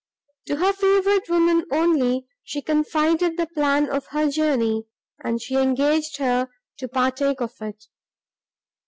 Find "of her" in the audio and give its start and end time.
3.87-4.31